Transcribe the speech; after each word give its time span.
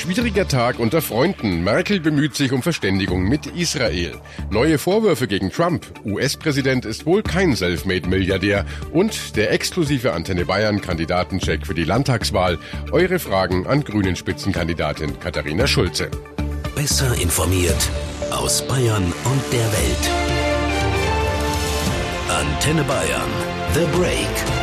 Schwieriger 0.00 0.48
Tag 0.48 0.78
unter 0.78 1.02
Freunden. 1.02 1.62
Merkel 1.62 2.00
bemüht 2.00 2.34
sich 2.34 2.52
um 2.52 2.62
Verständigung 2.62 3.24
mit 3.24 3.44
Israel. 3.48 4.12
Neue 4.48 4.78
Vorwürfe 4.78 5.28
gegen 5.28 5.50
Trump. 5.50 5.84
US-Präsident 6.06 6.86
ist 6.86 7.04
wohl 7.04 7.22
kein 7.22 7.54
Selfmade-Milliardär. 7.54 8.64
Und 8.94 9.36
der 9.36 9.52
exklusive 9.52 10.14
Antenne 10.14 10.46
Bayern-Kandidatencheck 10.46 11.66
für 11.66 11.74
die 11.74 11.84
Landtagswahl. 11.84 12.58
Eure 12.92 13.18
Fragen 13.18 13.66
an 13.66 13.84
Grünen 13.84 14.16
Spitzenkandidatin 14.16 15.20
Katharina 15.20 15.66
Schulze. 15.66 16.10
Besser 16.74 17.14
informiert 17.20 17.90
aus 18.30 18.66
Bayern 18.66 19.04
und 19.04 19.52
der 19.52 19.70
Welt. 19.70 20.10
Antenne 22.30 22.84
Bayern. 22.84 23.30
The 23.74 23.98
Break. 23.98 24.59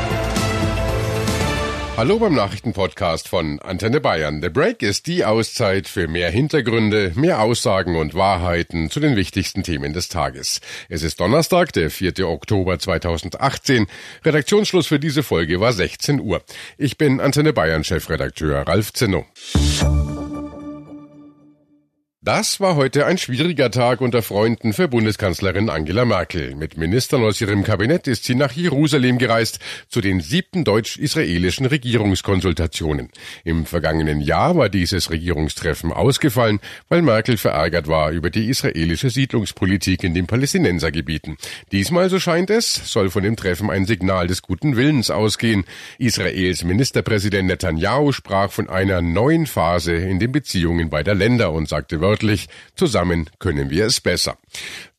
Hallo 1.98 2.20
beim 2.20 2.36
Nachrichtenpodcast 2.36 3.28
von 3.28 3.58
Antenne 3.58 4.00
Bayern. 4.00 4.40
The 4.40 4.50
Break 4.50 4.84
ist 4.84 5.08
die 5.08 5.26
Auszeit 5.26 5.88
für 5.88 6.08
mehr 6.08 6.30
Hintergründe, 6.30 7.14
mehr 7.16 7.42
Aussagen 7.42 7.96
und 7.96 8.14
Wahrheiten 8.14 8.92
zu 8.92 9.00
den 9.00 9.16
wichtigsten 9.16 9.64
Themen 9.64 9.94
des 9.94 10.08
Tages. 10.08 10.62
Es 10.90 11.02
ist 11.02 11.20
Donnerstag, 11.20 11.74
der 11.74 11.90
4. 11.90 12.20
Oktober 12.28 12.78
2018. 12.78 13.88
Redaktionsschluss 14.24 14.86
für 14.86 15.00
diese 15.00 15.24
Folge 15.24 15.60
war 15.60 15.74
16 15.74 16.20
Uhr. 16.20 16.44
Ich 16.78 17.00
bin 17.00 17.20
Antenne 17.20 17.52
Bayern 17.52 17.84
Chefredakteur 17.84 18.68
Ralf 18.68 18.94
Zinno. 18.94 19.26
Das 22.28 22.60
war 22.60 22.76
heute 22.76 23.06
ein 23.06 23.18
schwieriger 23.18 23.72
Tag 23.72 24.02
unter 24.02 24.22
Freunden 24.22 24.74
für 24.74 24.90
Bundeskanzlerin 24.90 25.70
Angela 25.70 26.04
Merkel. 26.04 26.56
Mit 26.56 26.76
Ministern 26.76 27.24
aus 27.24 27.40
ihrem 27.40 27.64
Kabinett 27.64 28.06
ist 28.06 28.26
sie 28.26 28.36
nach 28.36 28.52
Jerusalem 28.52 29.18
gereist 29.18 29.60
zu 29.88 30.02
den 30.02 30.20
siebten 30.20 30.66
deutsch-israelischen 30.66 31.66
Regierungskonsultationen. 31.68 33.12
Im 33.46 33.66
vergangenen 33.66 34.20
Jahr 34.20 34.58
war 34.58 34.68
dieses 34.68 35.10
Regierungstreffen 35.10 35.94
ausgefallen, 35.94 36.60
weil 36.90 37.02
Merkel 37.02 37.38
verärgert 37.38 37.88
war 37.88 38.12
über 38.12 38.30
die 38.30 38.50
israelische 38.50 39.10
Siedlungspolitik 39.10 40.04
in 40.04 40.14
den 40.14 40.28
Palästinensergebieten. 40.28 41.38
Diesmal, 41.72 42.10
so 42.10 42.20
scheint 42.20 42.50
es, 42.50 42.92
soll 42.92 43.10
von 43.10 43.24
dem 43.24 43.38
Treffen 43.38 43.70
ein 43.70 43.86
Signal 43.86 44.28
des 44.28 44.42
guten 44.42 44.76
Willens 44.76 45.10
ausgehen. 45.10 45.64
Israels 45.98 46.66
Ministerpräsident 46.66 47.48
Netanyahu 47.48 48.12
sprach 48.12 48.52
von 48.52 48.68
einer 48.68 49.02
neuen 49.02 49.46
Phase 49.46 49.94
in 49.96 50.20
den 50.20 50.34
Beziehungen 50.34 50.90
beider 50.90 51.16
Länder 51.16 51.54
und 51.54 51.70
sagte 51.70 52.02
wörtlich, 52.18 52.48
zusammen 52.76 53.30
können 53.38 53.70
wir 53.70 53.86
es 53.86 54.02
besser. 54.02 54.38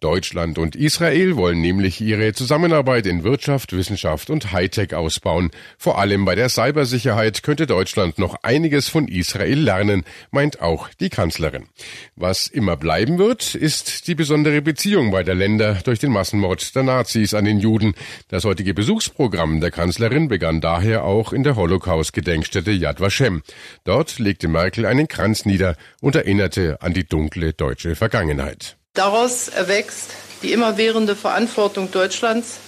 Deutschland 0.01 0.59
und 0.59 0.77
Israel 0.77 1.35
wollen 1.35 1.61
nämlich 1.61 2.01
ihre 2.01 2.33
Zusammenarbeit 2.33 3.05
in 3.05 3.25
Wirtschaft, 3.25 3.73
Wissenschaft 3.73 4.31
und 4.31 4.53
Hightech 4.53 4.95
ausbauen. 4.95 5.51
Vor 5.77 5.99
allem 5.99 6.25
bei 6.25 6.37
der 6.37 6.49
Cybersicherheit 6.49 7.43
könnte 7.43 7.67
Deutschland 7.67 8.17
noch 8.17 8.37
einiges 8.45 8.89
von 8.89 9.09
Israel 9.09 9.59
lernen, 9.59 10.05
meint 10.31 10.61
auch 10.61 10.89
die 11.01 11.09
Kanzlerin. 11.09 11.67
Was 12.15 12.47
immer 12.47 12.77
bleiben 12.77 13.19
wird, 13.19 13.57
ist 13.57 14.07
die 14.07 14.15
besondere 14.15 14.63
Beziehung 14.63 15.11
beider 15.11 15.35
Länder 15.35 15.81
durch 15.83 15.99
den 15.99 16.13
Massenmord 16.13 16.77
der 16.77 16.85
Nazis 16.85 17.35
an 17.35 17.45
den 17.45 17.59
Juden. 17.59 17.95
Das 18.29 18.45
heutige 18.45 18.75
Besuchsprogramm 18.75 19.61
der 19.61 19.73
Kanzlerin 19.73 20.29
begann 20.29 20.61
daher 20.61 21.03
auch 21.03 21.33
in 21.33 21.43
der 21.43 21.57
Holocaust-Gedenkstätte 21.57 22.71
Yad 22.71 23.01
Vashem. 23.01 23.43
Dort 23.83 24.21
legte 24.21 24.47
Merkel 24.47 24.87
einen 24.87 25.09
Kranz 25.09 25.45
nieder 25.45 25.75
und 26.01 26.15
erinnerte 26.15 26.81
an 26.83 26.95
die 26.95 27.05
dunkle 27.05 27.53
deutsche 27.53 27.97
Vergangenheit. 27.97 28.79
Daraus 28.99 29.47
erwächst 29.47 30.11
die 30.43 30.51
immerwährende 30.51 31.15
Verantwortung 31.15 31.93
Deutschlands, 31.93 32.59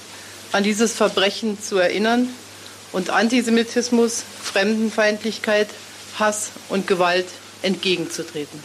an 0.53 0.63
dieses 0.63 0.93
Verbrechen 0.93 1.61
zu 1.61 1.77
erinnern 1.77 2.29
und 2.93 3.11
Antisemitismus, 3.11 4.23
Fremdenfeindlichkeit, 4.41 5.67
Hass 6.21 6.53
und 6.69 6.87
Gewalt 6.87 7.27
entgegenzutreten. 7.63 8.63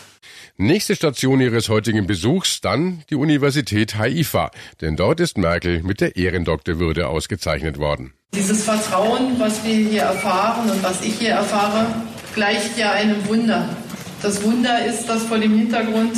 Nächste 0.58 0.96
Station 0.96 1.42
ihres 1.42 1.68
heutigen 1.68 2.06
Besuchs 2.06 2.62
dann 2.62 3.04
die 3.10 3.16
Universität 3.16 3.98
Haifa, 3.98 4.52
denn 4.82 4.96
dort 4.96 5.20
ist 5.20 5.40
Merkel 5.40 5.82
mit 5.82 6.02
der 6.02 6.18
Ehrendoktorwürde 6.18 7.08
ausgezeichnet 7.08 7.80
worden. 7.80 8.14
Dieses 8.36 8.64
Vertrauen, 8.64 9.40
was 9.40 9.64
wir 9.64 9.74
hier 9.74 10.04
erfahren 10.04 10.70
und 10.70 10.84
was 10.84 11.02
ich 11.02 11.16
hier 11.16 11.32
erfahre, 11.32 11.88
gleicht 12.36 12.78
ja 12.78 12.92
einem 12.92 13.28
Wunder. 13.28 13.76
Das 14.22 14.44
Wunder 14.44 14.86
ist, 14.86 15.08
dass 15.08 15.24
vor 15.24 15.40
dem 15.40 15.58
Hintergrund 15.58 16.16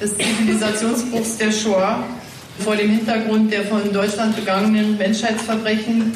des 0.00 0.16
Zivilisationsbruchs 0.16 1.38
der 1.38 1.52
Shoah, 1.52 2.04
vor 2.58 2.76
dem 2.76 2.90
Hintergrund 2.90 3.52
der 3.52 3.64
von 3.64 3.92
Deutschland 3.92 4.36
begangenen 4.36 4.96
Menschheitsverbrechen, 4.96 6.12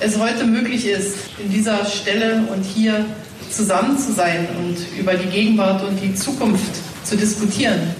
es 0.00 0.18
heute 0.18 0.44
möglich 0.44 0.86
ist, 0.86 1.16
in 1.42 1.50
dieser 1.50 1.84
Stelle 1.84 2.42
und 2.52 2.62
hier 2.62 3.04
zusammen 3.50 3.98
zu 3.98 4.12
sein 4.12 4.46
und 4.58 4.76
über 4.98 5.14
die 5.14 5.28
Gegenwart 5.28 5.82
und 5.84 5.96
die 6.02 6.14
Zukunft 6.14 6.70
zu 7.04 7.16
diskutieren. 7.16 7.94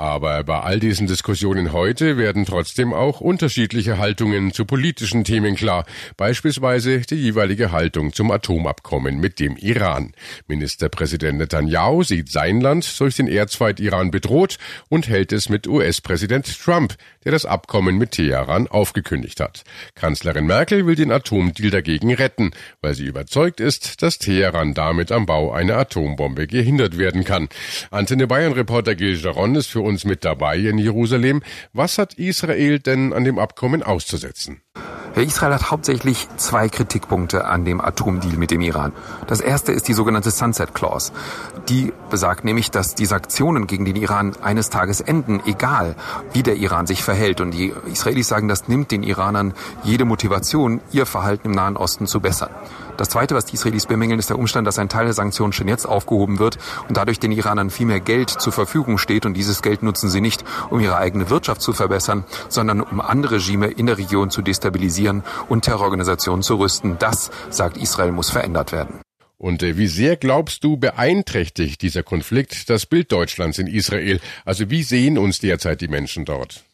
Aber 0.00 0.44
bei 0.44 0.58
all 0.60 0.80
diesen 0.80 1.06
Diskussionen 1.08 1.74
heute 1.74 2.16
werden 2.16 2.46
trotzdem 2.46 2.94
auch 2.94 3.20
unterschiedliche 3.20 3.98
Haltungen 3.98 4.50
zu 4.50 4.64
politischen 4.64 5.24
Themen 5.24 5.56
klar, 5.56 5.84
beispielsweise 6.16 7.00
die 7.02 7.16
jeweilige 7.16 7.70
Haltung 7.70 8.14
zum 8.14 8.30
Atomabkommen 8.30 9.20
mit 9.20 9.38
dem 9.40 9.58
Iran. 9.58 10.14
Ministerpräsident 10.48 11.36
Netanyahu 11.36 12.02
sieht 12.02 12.32
sein 12.32 12.62
Land 12.62 12.98
durch 12.98 13.16
den 13.16 13.28
Erzfeind 13.28 13.78
Iran 13.78 14.10
bedroht 14.10 14.56
und 14.88 15.06
hält 15.06 15.34
es 15.34 15.50
mit 15.50 15.66
US-Präsident 15.66 16.46
Trump, 16.64 16.94
der 17.24 17.32
das 17.32 17.44
Abkommen 17.44 17.98
mit 17.98 18.12
Teheran 18.12 18.68
aufgekündigt 18.68 19.38
hat. 19.38 19.64
Kanzlerin 19.96 20.46
Merkel 20.46 20.86
will 20.86 20.96
den 20.96 21.12
Atomdeal 21.12 21.70
dagegen 21.70 22.14
retten, 22.14 22.52
weil 22.80 22.94
sie 22.94 23.04
überzeugt 23.04 23.60
ist, 23.60 24.02
dass 24.02 24.18
Teheran 24.18 24.72
damit 24.72 25.12
am 25.12 25.26
Bau 25.26 25.52
einer 25.52 25.76
Atombombe 25.76 26.46
gehindert 26.46 26.96
werden 26.96 27.24
kann. 27.24 27.50
Antenne 27.90 28.26
Bayern 28.26 28.54
Reporter 28.54 28.94
Gil 28.94 29.20
Jaron 29.20 29.54
ist 29.56 29.66
für 29.66 29.89
uns 29.90 30.04
mit 30.04 30.24
dabei 30.24 30.56
in 30.56 30.78
Jerusalem. 30.78 31.42
Was 31.74 31.98
hat 31.98 32.14
Israel 32.14 32.78
denn 32.78 33.12
an 33.12 33.24
dem 33.24 33.38
Abkommen 33.38 33.82
auszusetzen? 33.82 34.62
Israel 35.16 35.54
hat 35.54 35.70
hauptsächlich 35.70 36.28
zwei 36.36 36.68
Kritikpunkte 36.68 37.44
an 37.44 37.64
dem 37.64 37.80
Atomdeal 37.80 38.36
mit 38.36 38.50
dem 38.52 38.60
Iran. 38.60 38.92
Das 39.26 39.40
erste 39.40 39.72
ist 39.72 39.88
die 39.88 39.92
sogenannte 39.92 40.30
Sunset 40.30 40.72
Clause. 40.72 41.12
Die 41.68 41.92
besagt 42.10 42.44
nämlich, 42.44 42.70
dass 42.70 42.94
die 42.94 43.06
Sanktionen 43.06 43.66
gegen 43.66 43.84
den 43.84 43.96
Iran 43.96 44.34
eines 44.40 44.70
Tages 44.70 45.00
enden, 45.00 45.42
egal 45.46 45.96
wie 46.32 46.42
der 46.42 46.56
Iran 46.56 46.86
sich 46.86 47.02
verhält. 47.02 47.40
Und 47.40 47.50
die 47.50 47.74
Israelis 47.92 48.28
sagen, 48.28 48.48
das 48.48 48.68
nimmt 48.68 48.92
den 48.92 49.02
Iranern 49.02 49.52
jede 49.82 50.04
Motivation, 50.04 50.80
ihr 50.92 51.06
Verhalten 51.06 51.48
im 51.48 51.52
Nahen 51.52 51.76
Osten 51.76 52.06
zu 52.06 52.20
bessern. 52.20 52.50
Das 53.00 53.08
Zweite, 53.08 53.34
was 53.34 53.46
die 53.46 53.54
Israelis 53.54 53.86
bemängeln, 53.86 54.18
ist 54.18 54.28
der 54.28 54.38
Umstand, 54.38 54.66
dass 54.66 54.78
ein 54.78 54.90
Teil 54.90 55.06
der 55.06 55.14
Sanktionen 55.14 55.54
schon 55.54 55.68
jetzt 55.68 55.86
aufgehoben 55.86 56.38
wird 56.38 56.58
und 56.86 56.98
dadurch 56.98 57.18
den 57.18 57.32
Iranern 57.32 57.70
viel 57.70 57.86
mehr 57.86 57.98
Geld 57.98 58.28
zur 58.28 58.52
Verfügung 58.52 58.98
steht. 58.98 59.24
Und 59.24 59.38
dieses 59.38 59.62
Geld 59.62 59.82
nutzen 59.82 60.10
sie 60.10 60.20
nicht, 60.20 60.44
um 60.68 60.80
ihre 60.80 60.98
eigene 60.98 61.30
Wirtschaft 61.30 61.62
zu 61.62 61.72
verbessern, 61.72 62.24
sondern 62.50 62.82
um 62.82 63.00
andere 63.00 63.36
Regime 63.36 63.68
in 63.68 63.86
der 63.86 63.96
Region 63.96 64.28
zu 64.28 64.42
destabilisieren 64.42 65.22
und 65.48 65.64
Terrororganisationen 65.64 66.42
zu 66.42 66.56
rüsten. 66.56 66.98
Das, 66.98 67.30
sagt 67.48 67.78
Israel, 67.78 68.12
muss 68.12 68.28
verändert 68.28 68.70
werden. 68.70 69.00
Und 69.38 69.62
äh, 69.62 69.78
wie 69.78 69.86
sehr 69.86 70.16
glaubst 70.16 70.62
du 70.64 70.76
beeinträchtigt 70.76 71.80
dieser 71.80 72.02
Konflikt 72.02 72.68
das 72.68 72.84
Bild 72.84 73.10
Deutschlands 73.12 73.58
in 73.58 73.66
Israel? 73.66 74.20
Also 74.44 74.68
wie 74.68 74.82
sehen 74.82 75.16
uns 75.16 75.38
derzeit 75.38 75.80
die 75.80 75.88
Menschen 75.88 76.26
dort? 76.26 76.64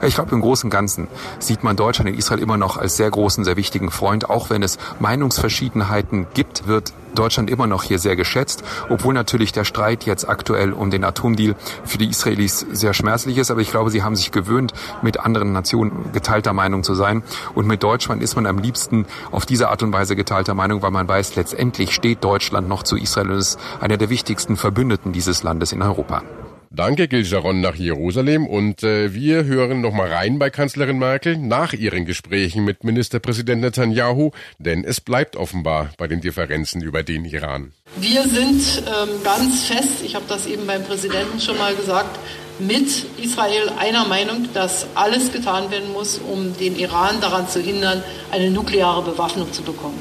Ich 0.00 0.14
glaube, 0.14 0.32
im 0.32 0.40
Großen 0.40 0.68
und 0.68 0.70
Ganzen 0.70 1.08
sieht 1.40 1.64
man 1.64 1.74
Deutschland 1.74 2.08
und 2.08 2.16
Israel 2.16 2.40
immer 2.40 2.56
noch 2.56 2.76
als 2.76 2.96
sehr 2.96 3.10
großen, 3.10 3.44
sehr 3.44 3.56
wichtigen 3.56 3.90
Freund. 3.90 4.30
Auch 4.30 4.48
wenn 4.48 4.62
es 4.62 4.78
Meinungsverschiedenheiten 5.00 6.28
gibt, 6.34 6.68
wird 6.68 6.92
Deutschland 7.16 7.50
immer 7.50 7.66
noch 7.66 7.82
hier 7.82 7.98
sehr 7.98 8.14
geschätzt, 8.14 8.62
obwohl 8.88 9.12
natürlich 9.12 9.50
der 9.50 9.64
Streit 9.64 10.04
jetzt 10.04 10.28
aktuell 10.28 10.72
um 10.72 10.90
den 10.90 11.02
Atomdeal 11.02 11.56
für 11.84 11.98
die 11.98 12.08
Israelis 12.08 12.64
sehr 12.70 12.94
schmerzlich 12.94 13.38
ist. 13.38 13.50
Aber 13.50 13.60
ich 13.60 13.72
glaube, 13.72 13.90
sie 13.90 14.04
haben 14.04 14.14
sich 14.14 14.30
gewöhnt, 14.30 14.72
mit 15.02 15.18
anderen 15.18 15.52
Nationen 15.52 16.12
geteilter 16.12 16.52
Meinung 16.52 16.84
zu 16.84 16.94
sein. 16.94 17.24
Und 17.54 17.66
mit 17.66 17.82
Deutschland 17.82 18.22
ist 18.22 18.36
man 18.36 18.46
am 18.46 18.58
liebsten 18.58 19.04
auf 19.32 19.46
diese 19.46 19.68
Art 19.68 19.82
und 19.82 19.92
Weise 19.92 20.14
geteilter 20.14 20.54
Meinung, 20.54 20.80
weil 20.80 20.92
man 20.92 21.08
weiß, 21.08 21.34
letztendlich 21.34 21.92
steht 21.92 22.22
Deutschland 22.22 22.68
noch 22.68 22.84
zu 22.84 22.96
Israel 22.96 23.32
und 23.32 23.38
ist 23.38 23.58
einer 23.80 23.96
der 23.96 24.10
wichtigsten 24.10 24.56
Verbündeten 24.56 25.12
dieses 25.12 25.42
Landes 25.42 25.72
in 25.72 25.82
Europa. 25.82 26.22
Danke, 26.70 27.08
Giljaron 27.08 27.60
nach 27.60 27.76
Jerusalem. 27.76 28.46
Und 28.46 28.82
äh, 28.82 29.14
wir 29.14 29.44
hören 29.44 29.80
noch 29.80 29.92
mal 29.92 30.12
rein 30.12 30.38
bei 30.38 30.50
Kanzlerin 30.50 30.98
Merkel 30.98 31.38
nach 31.38 31.72
ihren 31.72 32.04
Gesprächen 32.04 32.64
mit 32.64 32.84
Ministerpräsident 32.84 33.62
Netanyahu, 33.62 34.32
denn 34.58 34.84
es 34.84 35.00
bleibt 35.00 35.36
offenbar 35.36 35.90
bei 35.96 36.06
den 36.06 36.20
Differenzen 36.20 36.82
über 36.82 37.02
den 37.02 37.24
Iran. 37.24 37.72
Wir 37.96 38.22
sind 38.24 38.82
ähm, 38.86 39.22
ganz 39.24 39.64
fest, 39.64 40.02
ich 40.04 40.14
habe 40.14 40.26
das 40.28 40.46
eben 40.46 40.66
beim 40.66 40.84
Präsidenten 40.84 41.40
schon 41.40 41.56
mal 41.56 41.74
gesagt, 41.74 42.18
mit 42.58 43.06
Israel 43.22 43.70
einer 43.78 44.06
Meinung, 44.06 44.48
dass 44.52 44.86
alles 44.94 45.32
getan 45.32 45.70
werden 45.70 45.92
muss, 45.92 46.18
um 46.18 46.56
den 46.58 46.76
Iran 46.76 47.20
daran 47.20 47.48
zu 47.48 47.60
hindern, 47.60 48.02
eine 48.30 48.50
nukleare 48.50 49.02
Bewaffnung 49.02 49.52
zu 49.52 49.62
bekommen. 49.62 49.98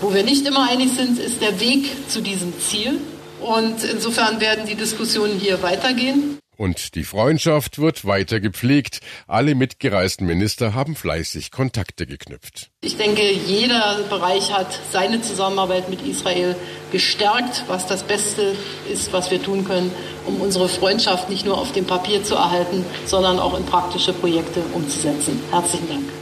Wo 0.00 0.12
wir 0.14 0.24
nicht 0.24 0.46
immer 0.46 0.68
einig 0.70 0.90
sind, 0.96 1.18
ist 1.18 1.42
der 1.42 1.60
Weg 1.60 1.86
zu 2.08 2.20
diesem 2.22 2.58
Ziel. 2.60 2.98
Und 3.40 3.84
insofern 3.84 4.40
werden 4.40 4.66
die 4.66 4.74
Diskussionen 4.74 5.38
hier 5.38 5.62
weitergehen. 5.62 6.38
Und 6.58 6.96
die 6.96 7.04
Freundschaft 7.04 7.78
wird 7.78 8.04
weiter 8.04 8.40
gepflegt. 8.40 8.98
Alle 9.28 9.54
mitgereisten 9.54 10.26
Minister 10.26 10.74
haben 10.74 10.96
fleißig 10.96 11.52
Kontakte 11.52 12.04
geknüpft. 12.04 12.70
Ich 12.80 12.96
denke, 12.96 13.22
jeder 13.32 14.00
Bereich 14.10 14.52
hat 14.52 14.76
seine 14.90 15.22
Zusammenarbeit 15.22 15.88
mit 15.88 16.04
Israel 16.04 16.56
gestärkt, 16.90 17.62
was 17.68 17.86
das 17.86 18.02
Beste 18.02 18.56
ist, 18.92 19.12
was 19.12 19.30
wir 19.30 19.40
tun 19.40 19.64
können, 19.64 19.92
um 20.26 20.40
unsere 20.40 20.68
Freundschaft 20.68 21.30
nicht 21.30 21.46
nur 21.46 21.58
auf 21.58 21.70
dem 21.70 21.84
Papier 21.84 22.24
zu 22.24 22.34
erhalten, 22.34 22.84
sondern 23.06 23.38
auch 23.38 23.56
in 23.56 23.64
praktische 23.64 24.12
Projekte 24.12 24.60
umzusetzen. 24.74 25.40
Herzlichen 25.52 25.88
Dank. 25.88 26.17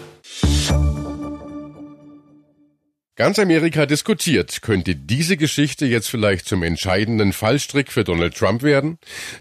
Ganz 3.18 3.38
Amerika 3.38 3.86
diskutiert, 3.86 4.60
könnte 4.60 4.94
diese 4.94 5.38
Geschichte 5.38 5.86
jetzt 5.86 6.10
vielleicht 6.10 6.46
zum 6.46 6.62
entscheidenden 6.62 7.32
Fallstrick 7.32 7.90
für 7.90 8.04
Donald 8.04 8.36
Trump 8.36 8.62
werden? 8.62 8.98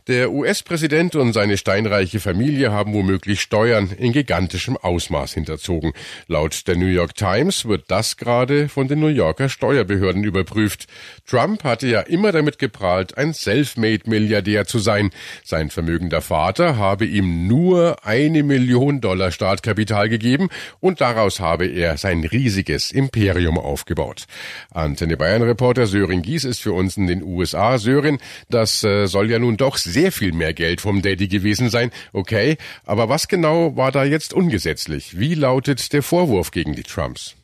Der 0.07 0.31
US-Präsident 0.31 1.17
und 1.17 1.33
seine 1.33 1.57
steinreiche 1.57 2.21
Familie 2.21 2.71
haben 2.71 2.93
womöglich 2.93 3.41
Steuern 3.41 3.91
in 3.91 4.13
gigantischem 4.13 4.77
Ausmaß 4.77 5.33
hinterzogen. 5.33 5.91
Laut 6.27 6.69
der 6.69 6.77
New 6.77 6.85
York 6.85 7.15
Times 7.15 7.65
wird 7.65 7.91
das 7.91 8.15
gerade 8.15 8.69
von 8.69 8.87
den 8.87 9.01
New 9.01 9.07
Yorker 9.07 9.49
Steuerbehörden 9.49 10.23
überprüft. 10.23 10.85
Trump 11.27 11.65
hatte 11.65 11.87
ja 11.87 11.99
immer 11.99 12.31
damit 12.31 12.59
geprahlt, 12.59 13.17
ein 13.17 13.33
Selfmade-Milliardär 13.33 14.65
zu 14.65 14.79
sein. 14.79 15.09
Sein 15.43 15.69
vermögender 15.69 16.21
Vater 16.21 16.77
habe 16.77 17.05
ihm 17.05 17.45
nur 17.45 18.05
eine 18.05 18.41
Million 18.43 19.01
Dollar 19.01 19.33
Startkapital 19.33 20.07
gegeben 20.07 20.47
und 20.79 21.01
daraus 21.01 21.41
habe 21.41 21.65
er 21.65 21.97
sein 21.97 22.23
riesiges 22.23 22.91
Imperium 22.91 23.64
aufgebaut. 23.65 24.25
Antenne 24.71 25.17
Bayern 25.17 25.41
Reporter 25.41 25.87
Sören 25.87 26.21
Gies 26.21 26.43
ist 26.43 26.61
für 26.61 26.73
uns 26.73 26.97
in 26.97 27.07
den 27.07 27.23
USA. 27.23 27.77
Sören, 27.77 28.19
das 28.49 28.83
äh, 28.83 29.07
soll 29.07 29.29
ja 29.29 29.39
nun 29.39 29.57
doch 29.57 29.77
sehr 29.77 30.11
viel 30.11 30.31
mehr 30.31 30.53
Geld 30.53 30.81
vom 30.81 31.01
Daddy 31.01 31.27
gewesen 31.27 31.69
sein. 31.69 31.91
Okay, 32.13 32.57
aber 32.85 33.09
was 33.09 33.27
genau 33.27 33.75
war 33.75 33.91
da 33.91 34.03
jetzt 34.03 34.33
ungesetzlich? 34.33 35.19
Wie 35.19 35.35
lautet 35.35 35.93
der 35.93 36.03
Vorwurf 36.03 36.51
gegen 36.51 36.75
die 36.75 36.83
Trumps? 36.83 37.35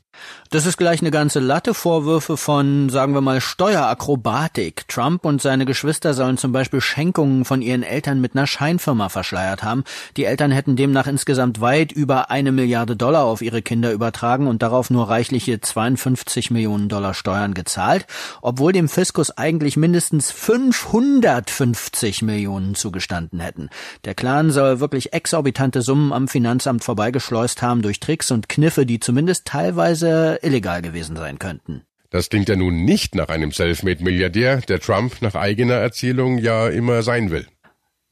Das 0.54 0.66
ist 0.66 0.76
gleich 0.76 1.00
eine 1.00 1.12
ganze 1.12 1.40
Latte 1.40 1.74
Vorwürfe 1.74 2.36
von, 2.36 2.90
sagen 2.90 3.14
wir 3.14 3.22
mal, 3.22 3.40
Steuerakrobatik. 3.40 4.86
Trump 4.90 5.24
und 5.24 5.42
seine 5.42 5.66
Geschwister 5.66 6.14
sollen 6.14 6.38
zum 6.38 6.52
Beispiel 6.52 6.82
Schenkungen 6.82 7.46
von 7.46 7.62
ihren 7.62 7.84
Eltern 7.84 8.20
mit 8.20 8.36
einer 8.36 8.48
Scheinfirma 8.48 9.08
verschleiert 9.08 9.64
haben. 9.64 9.86
Die 10.18 10.26
Eltern 10.26 10.52
hätten 10.52 10.76
demnach 10.76 11.08
insgesamt 11.08 11.62
weit 11.62 11.94
über 11.94 12.32
eine 12.32 12.52
Milliarde 12.52 12.98
Dollar 12.98 13.24
auf 13.24 13.42
ihre 13.42 13.62
Kinder 13.62 13.94
übertragen 13.94 14.48
und 14.48 14.62
darauf 14.62 14.90
nur 14.90 15.10
reichliche 15.10 15.62
52 15.62 16.52
Millionen 16.52 16.90
Dollar 16.90 17.14
Steuern 17.14 17.54
gezahlt, 17.54 18.06
obwohl 18.42 18.74
dem 18.74 18.90
Fiskus 18.90 19.32
eigentlich 19.38 19.78
mindestens 19.78 20.32
550 20.32 22.24
Millionen 22.24 22.76
zugestanden 22.76 23.40
hätten. 23.40 23.70
Der 24.04 24.16
Clan 24.16 24.52
soll 24.52 24.82
wirklich 24.82 25.14
exorbitante 25.14 25.82
Summen 25.82 26.12
am 26.12 26.28
Finanzamt 26.28 26.84
vorbeigeschleust 26.84 27.62
haben 27.62 27.82
durch 27.82 28.02
Tricks 28.02 28.32
und 28.32 28.50
Kniffe, 28.50 28.86
die 28.86 29.00
zumindest 29.00 29.46
teilweise 29.46 30.11
illegal 30.42 30.82
gewesen 30.82 31.16
sein 31.16 31.40
könnten. 31.40 31.84
Das 32.10 32.30
klingt 32.30 32.50
ja 32.50 32.58
nun 32.58 32.84
nicht 32.84 33.16
nach 33.16 33.30
einem 33.30 33.52
Selfmade-Milliardär, 33.52 34.58
der 34.62 34.80
Trump 34.80 35.22
nach 35.22 35.36
eigener 35.36 35.76
Erzählung 35.76 36.38
ja 36.40 36.68
immer 36.68 37.04
sein 37.04 37.32
will. 37.32 37.48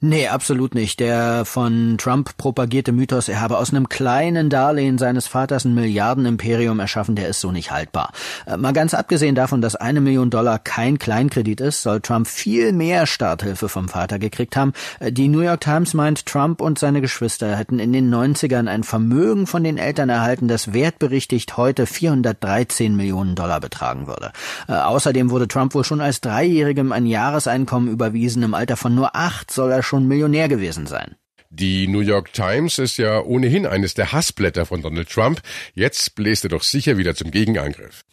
Nee, 0.02 0.30
absolut 0.30 0.76
nicht. 0.76 1.02
Der 1.02 1.44
von 1.44 1.98
Trump 1.98 2.38
propagierte 2.38 2.94
Mythos, 2.94 3.28
er 3.28 3.42
habe 3.42 3.58
aus 3.58 3.72
einem 3.72 3.90
kleinen 3.90 4.50
Darlehen 4.50 4.98
seines 4.98 5.28
Vaters 5.28 5.66
ein 5.66 5.74
Milliardenimperium 5.74 6.80
erschaffen, 6.80 7.18
der 7.18 7.28
ist 7.28 7.42
so 7.42 7.52
nicht 7.52 7.72
haltbar. 7.72 8.14
Äh, 8.46 8.56
mal 8.56 8.72
ganz 8.72 8.94
abgesehen 8.94 9.36
davon, 9.36 9.60
dass 9.60 9.76
eine 9.76 10.00
Million 10.00 10.30
Dollar 10.30 10.58
kein 10.58 11.00
Kleinkredit 11.00 11.60
ist, 11.60 11.82
soll 11.82 12.00
Trump 12.00 12.28
viel 12.28 12.72
mehr 12.72 13.08
Starthilfe 13.08 13.68
vom 13.68 13.90
Vater 13.90 14.20
gekriegt 14.20 14.56
haben. 14.56 14.72
Äh, 15.02 15.12
die 15.12 15.28
New 15.28 15.42
York 15.42 15.60
Times 15.60 15.94
meint, 15.94 16.26
Trump 16.26 16.62
und 16.62 16.80
seine 16.80 17.02
Geschwister 17.02 17.58
hätten 17.58 17.80
in 17.80 17.92
den 17.92 18.10
90ern 18.10 18.70
ein 18.70 18.84
Vermögen 18.84 19.48
von 19.48 19.66
den 19.66 19.78
Eltern 19.78 20.08
erhalten, 20.08 20.48
das 20.48 20.72
wertberichtigt 20.72 21.58
heute 21.58 21.86
413 21.86 22.96
Millionen 22.96 23.36
Dollar 23.36 23.60
betragen 23.60 24.08
würde. 24.08 24.32
Äh, 24.70 24.76
außerdem 24.76 25.30
wurde 25.30 25.50
Trump 25.50 25.74
wohl 25.74 25.84
schon 25.84 26.00
als 26.00 26.22
Dreijährigem 26.22 26.94
ein 26.94 27.06
Jahreseinkommen 27.06 27.92
überwiesen. 27.92 28.44
Im 28.44 28.54
Alter 28.54 28.78
von 28.78 28.96
nur 28.96 29.14
acht 29.14 29.52
soll 29.52 29.74
er 29.74 29.89
schon 29.90 30.08
Millionär 30.08 30.48
gewesen 30.48 30.86
sein. 30.86 31.16
Die 31.52 31.88
New 31.88 32.02
York 32.02 32.32
Times 32.32 32.78
ist 32.78 32.98
ja 32.98 33.24
ohnehin 33.24 33.66
eines 33.66 33.96
der 33.96 34.12
Hassblätter 34.12 34.68
von 34.68 34.84
Donald 34.84 35.10
Trump. 35.10 35.42
Jetzt 35.74 36.14
bläst 36.14 36.44
er 36.44 36.52
doch 36.52 36.62
sicher 36.62 36.98
wieder 36.98 37.16
zum 37.16 37.32
Gegenangriff. 37.32 38.06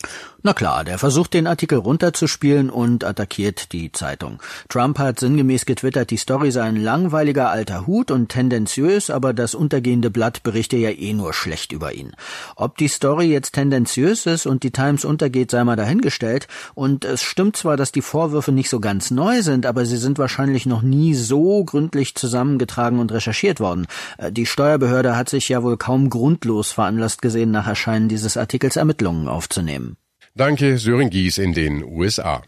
Na 0.42 0.54
klar, 0.54 0.84
der 0.84 0.96
versucht 0.96 1.34
den 1.34 1.46
Artikel 1.46 1.78
runterzuspielen 1.78 2.70
und 2.70 3.04
attackiert 3.04 3.72
die 3.72 3.92
Zeitung. 3.92 4.42
Trump 4.70 4.98
hat 4.98 5.20
sinngemäß 5.20 5.66
getwittert, 5.66 6.10
die 6.10 6.16
Story 6.16 6.50
sei 6.50 6.62
ein 6.62 6.76
langweiliger 6.76 7.50
alter 7.50 7.86
Hut 7.86 8.10
und 8.10 8.30
tendenziös, 8.30 9.10
aber 9.10 9.34
das 9.34 9.54
untergehende 9.54 10.10
Blatt 10.10 10.42
berichte 10.42 10.78
ja 10.78 10.90
eh 10.90 11.12
nur 11.12 11.34
schlecht 11.34 11.72
über 11.72 11.92
ihn. 11.92 12.12
Ob 12.54 12.78
die 12.78 12.88
Story 12.88 13.26
jetzt 13.26 13.52
tendenziös 13.52 14.24
ist 14.24 14.46
und 14.46 14.62
die 14.62 14.70
Times 14.70 15.04
untergeht, 15.04 15.50
sei 15.50 15.62
mal 15.62 15.76
dahingestellt. 15.76 16.48
Und 16.74 17.04
es 17.04 17.22
stimmt 17.22 17.58
zwar, 17.58 17.76
dass 17.76 17.92
die 17.92 18.02
Vorwürfe 18.02 18.52
nicht 18.52 18.70
so 18.70 18.80
ganz 18.80 19.10
neu 19.10 19.42
sind, 19.42 19.66
aber 19.66 19.84
sie 19.84 19.98
sind 19.98 20.16
wahrscheinlich 20.16 20.64
noch 20.64 20.80
nie 20.80 21.12
so 21.12 21.62
gründlich 21.64 22.14
zusammengetragen 22.14 22.98
und 22.98 23.12
recherchiert 23.12 23.25
recherchiert 23.26 23.60
worden. 23.60 23.86
Äh, 24.18 24.32
die 24.32 24.46
Steuerbehörde 24.46 25.16
hat 25.16 25.28
sich 25.28 25.48
ja 25.48 25.62
wohl 25.62 25.76
kaum 25.76 26.10
grundlos 26.10 26.72
veranlasst 26.72 27.22
gesehen, 27.22 27.50
nach 27.50 27.66
Erscheinen 27.66 28.08
dieses 28.08 28.36
Artikels 28.36 28.76
Ermittlungen 28.76 29.28
aufzunehmen. 29.28 29.96
Danke, 30.34 30.78
Sören 30.78 31.10
Gies 31.10 31.38
in 31.38 31.54
den 31.54 31.82
USA. 31.82 32.42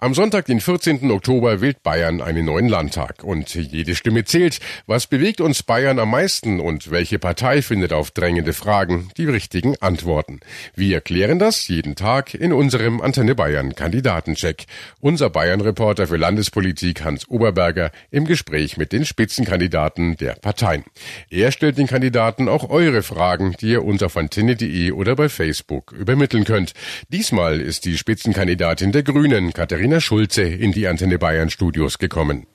Am 0.00 0.12
Sonntag, 0.12 0.46
den 0.46 0.60
14. 0.60 1.08
Oktober, 1.12 1.60
wählt 1.60 1.84
Bayern 1.84 2.20
einen 2.20 2.44
neuen 2.44 2.68
Landtag. 2.68 3.22
Und 3.22 3.54
jede 3.54 3.94
Stimme 3.94 4.24
zählt. 4.24 4.58
Was 4.86 5.06
bewegt 5.06 5.40
uns 5.40 5.62
Bayern 5.62 6.00
am 6.00 6.10
meisten 6.10 6.58
und 6.58 6.90
welche 6.90 7.20
Partei 7.20 7.62
findet 7.62 7.92
auf 7.92 8.10
drängende 8.10 8.52
Fragen 8.54 9.08
die 9.16 9.24
richtigen 9.24 9.76
Antworten? 9.80 10.40
Wir 10.74 10.96
erklären 10.96 11.38
das 11.38 11.68
jeden 11.68 11.94
Tag 11.94 12.34
in 12.34 12.52
unserem 12.52 13.00
Antenne 13.00 13.36
Bayern 13.36 13.76
Kandidatencheck. 13.76 14.64
Unser 15.00 15.30
Bayern-Reporter 15.30 16.08
für 16.08 16.16
Landespolitik 16.16 17.04
Hans 17.04 17.28
Oberberger 17.28 17.92
im 18.10 18.26
Gespräch 18.26 18.76
mit 18.76 18.92
den 18.92 19.06
Spitzenkandidaten 19.06 20.16
der 20.16 20.34
Parteien. 20.34 20.84
Er 21.30 21.52
stellt 21.52 21.78
den 21.78 21.86
Kandidaten 21.86 22.48
auch 22.48 22.68
eure 22.68 23.04
Fragen, 23.04 23.54
die 23.60 23.70
ihr 23.70 23.84
uns 23.84 24.02
auf 24.02 24.16
antenne.de 24.16 24.90
oder 24.90 25.14
bei 25.14 25.28
Facebook 25.28 25.92
übermitteln 25.92 26.44
könnt. 26.44 26.72
Diesmal 27.10 27.60
ist 27.60 27.84
die 27.84 27.96
Spitzenkandidatin 27.96 28.90
der 28.90 29.04
Grünen, 29.04 29.52
Katharina 29.52 29.93
Rainer 29.94 30.00
Schulze 30.00 30.42
in 30.42 30.72
die 30.72 30.88
Antenne 30.88 31.20
Bayern 31.20 31.50
Studios 31.50 31.98
gekommen. 31.98 32.48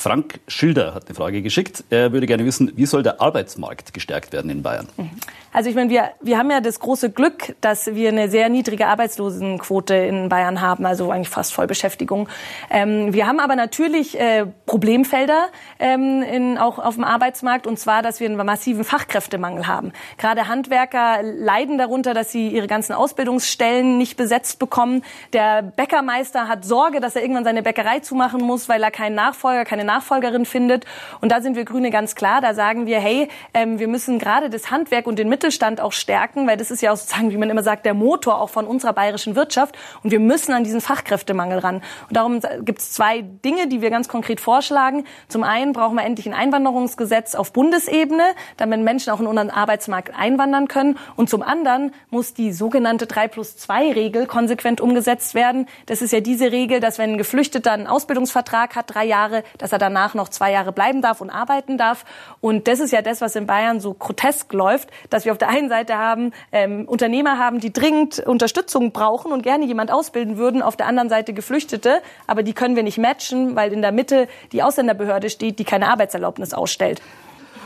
Frank 0.00 0.40
Schilder 0.48 0.94
hat 0.94 1.08
eine 1.08 1.14
Frage 1.14 1.42
geschickt. 1.42 1.84
Er 1.90 2.10
würde 2.12 2.26
gerne 2.26 2.46
wissen, 2.46 2.72
wie 2.74 2.86
soll 2.86 3.02
der 3.02 3.20
Arbeitsmarkt 3.20 3.92
gestärkt 3.92 4.32
werden 4.32 4.50
in 4.50 4.62
Bayern? 4.62 4.88
Mhm. 4.96 5.10
Also 5.52 5.68
ich 5.68 5.76
meine, 5.76 5.90
wir, 5.90 6.12
wir 6.22 6.38
haben 6.38 6.50
ja 6.50 6.60
das 6.60 6.80
große 6.80 7.10
Glück, 7.10 7.54
dass 7.60 7.94
wir 7.94 8.08
eine 8.08 8.30
sehr 8.30 8.48
niedrige 8.48 8.86
Arbeitslosenquote 8.86 9.94
in 9.94 10.28
Bayern 10.28 10.62
haben, 10.62 10.86
also 10.86 11.10
eigentlich 11.10 11.28
fast 11.28 11.52
Vollbeschäftigung. 11.52 12.28
Ähm, 12.70 13.12
wir 13.12 13.26
haben 13.26 13.40
aber 13.40 13.56
natürlich 13.56 14.18
äh, 14.18 14.46
Problemfelder 14.64 15.48
ähm, 15.80 16.22
in, 16.22 16.56
auch 16.56 16.78
auf 16.78 16.94
dem 16.94 17.04
Arbeitsmarkt, 17.04 17.66
und 17.66 17.78
zwar, 17.78 18.00
dass 18.00 18.20
wir 18.20 18.28
einen 18.28 18.36
massiven 18.46 18.84
Fachkräftemangel 18.84 19.66
haben. 19.66 19.92
Gerade 20.16 20.48
Handwerker 20.48 21.22
leiden 21.22 21.76
darunter, 21.76 22.14
dass 22.14 22.32
sie 22.32 22.48
ihre 22.48 22.68
ganzen 22.68 22.94
Ausbildungsstellen 22.94 23.98
nicht 23.98 24.16
besetzt 24.16 24.60
bekommen. 24.60 25.02
Der 25.32 25.62
Bäckermeister 25.62 26.48
hat 26.48 26.64
Sorge, 26.64 27.00
dass 27.00 27.16
er 27.16 27.22
irgendwann 27.22 27.44
seine 27.44 27.62
Bäckerei 27.62 27.98
zumachen 27.98 28.40
muss, 28.40 28.68
weil 28.68 28.82
er 28.82 28.92
keinen 28.92 29.16
Nachfolger, 29.16 29.64
keine 29.64 29.89
Nachfolgerin 29.90 30.44
findet. 30.44 30.84
Und 31.20 31.32
da 31.32 31.40
sind 31.40 31.56
wir 31.56 31.64
Grüne 31.64 31.90
ganz 31.90 32.14
klar. 32.14 32.40
Da 32.40 32.54
sagen 32.54 32.86
wir, 32.86 33.00
hey, 33.00 33.28
ähm, 33.54 33.78
wir 33.78 33.88
müssen 33.88 34.18
gerade 34.18 34.50
das 34.50 34.70
Handwerk 34.70 35.06
und 35.06 35.18
den 35.18 35.28
Mittelstand 35.28 35.80
auch 35.80 35.92
stärken, 35.92 36.46
weil 36.46 36.56
das 36.56 36.70
ist 36.70 36.82
ja 36.82 36.92
auch 36.92 36.96
sozusagen, 36.96 37.30
wie 37.30 37.36
man 37.36 37.50
immer 37.50 37.62
sagt, 37.62 37.84
der 37.84 37.94
Motor 37.94 38.40
auch 38.40 38.50
von 38.50 38.66
unserer 38.66 38.92
bayerischen 38.92 39.34
Wirtschaft. 39.34 39.76
Und 40.02 40.10
wir 40.10 40.20
müssen 40.20 40.52
an 40.52 40.64
diesen 40.64 40.80
Fachkräftemangel 40.80 41.58
ran. 41.58 41.76
Und 42.08 42.16
darum 42.16 42.40
gibt 42.64 42.80
es 42.80 42.92
zwei 42.92 43.22
Dinge, 43.22 43.66
die 43.68 43.82
wir 43.82 43.90
ganz 43.90 44.08
konkret 44.08 44.40
vorschlagen. 44.40 45.04
Zum 45.28 45.42
einen 45.42 45.72
brauchen 45.72 45.96
wir 45.96 46.04
endlich 46.04 46.26
ein 46.26 46.34
Einwanderungsgesetz 46.34 47.34
auf 47.34 47.52
Bundesebene, 47.52 48.24
damit 48.56 48.80
Menschen 48.80 49.12
auch 49.12 49.20
in 49.20 49.26
unseren 49.26 49.50
Arbeitsmarkt 49.50 50.14
einwandern 50.16 50.68
können. 50.68 50.98
Und 51.16 51.28
zum 51.28 51.42
anderen 51.42 51.92
muss 52.10 52.34
die 52.34 52.52
sogenannte 52.52 53.06
3 53.06 53.28
plus 53.28 53.56
2 53.56 53.92
Regel 53.92 54.26
konsequent 54.26 54.80
umgesetzt 54.80 55.34
werden. 55.34 55.66
Das 55.86 56.02
ist 56.02 56.12
ja 56.12 56.20
diese 56.20 56.52
Regel, 56.52 56.80
dass 56.80 56.98
wenn 56.98 57.12
ein 57.12 57.18
Geflüchteter 57.18 57.72
einen 57.72 57.86
Ausbildungsvertrag 57.86 58.76
hat, 58.76 58.94
drei 58.94 59.04
Jahre, 59.04 59.42
dass 59.58 59.72
er 59.72 59.78
danach 59.80 60.14
noch 60.14 60.28
zwei 60.28 60.52
Jahre 60.52 60.70
bleiben 60.72 61.02
darf 61.02 61.20
und 61.20 61.30
arbeiten 61.30 61.78
darf. 61.78 62.04
Und 62.40 62.68
das 62.68 62.78
ist 62.78 62.92
ja 62.92 63.02
das, 63.02 63.20
was 63.20 63.34
in 63.34 63.46
Bayern 63.46 63.80
so 63.80 63.94
grotesk 63.94 64.52
läuft, 64.52 64.88
dass 65.10 65.24
wir 65.24 65.32
auf 65.32 65.38
der 65.38 65.48
einen 65.48 65.68
Seite 65.68 65.96
haben 65.98 66.32
ähm, 66.52 66.84
Unternehmer 66.86 67.38
haben, 67.38 67.60
die 67.60 67.72
dringend 67.72 68.20
Unterstützung 68.20 68.92
brauchen 68.92 69.32
und 69.32 69.42
gerne 69.42 69.64
jemand 69.64 69.90
ausbilden 69.90 70.36
würden, 70.36 70.62
auf 70.62 70.76
der 70.76 70.86
anderen 70.86 71.08
Seite 71.08 71.32
Geflüchtete, 71.32 72.02
aber 72.26 72.42
die 72.42 72.52
können 72.52 72.76
wir 72.76 72.82
nicht 72.82 72.98
matchen, 72.98 73.56
weil 73.56 73.72
in 73.72 73.82
der 73.82 73.92
Mitte 73.92 74.28
die 74.52 74.62
Ausländerbehörde 74.62 75.30
steht, 75.30 75.58
die 75.58 75.64
keine 75.64 75.88
Arbeitserlaubnis 75.88 76.54
ausstellt. 76.54 77.00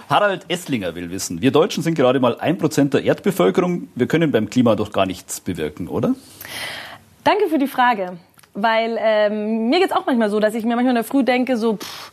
Harald 0.09 0.45
Esslinger 0.49 0.95
will 0.95 1.11
wissen, 1.11 1.41
wir 1.41 1.51
Deutschen 1.51 1.83
sind 1.83 1.95
gerade 1.95 2.21
mal 2.21 2.39
ein 2.39 2.59
Prozent 2.59 2.93
der 2.93 3.05
Erdbevölkerung. 3.05 3.89
Wir 3.95 4.07
können 4.07 4.33
beim 4.33 4.51
Klima 4.51 4.77
doch 4.77 4.93
gar 4.93 5.07
nichts 5.07 5.41
bewirken, 5.41 5.89
oder? 5.89 6.15
Danke 7.25 7.49
für 7.49 7.59
die 7.59 7.67
Frage. 7.67 8.19
Weil 8.55 8.97
ähm, 9.01 9.69
mir 9.69 9.81
geht's 9.81 9.93
auch 9.93 10.07
manchmal 10.07 10.31
so, 10.31 10.41
dass 10.41 10.55
ich 10.55 10.65
mir 10.65 10.77
manchmal 10.77 10.91
in 10.91 10.97
der 10.97 11.05
Früh 11.05 11.25
denke, 11.25 11.57
so 11.57 11.77
pff, 11.77 12.13